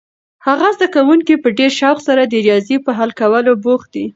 هغه 0.47 0.67
زده 0.75 0.87
کوونکی 0.95 1.35
په 1.43 1.49
ډېر 1.57 1.71
شوق 1.79 1.97
سره 2.07 2.21
د 2.25 2.33
ریاضي 2.45 2.77
په 2.85 2.91
حل 2.97 3.11
کولو 3.21 3.51
بوخت 3.63 3.89
دی. 3.95 4.05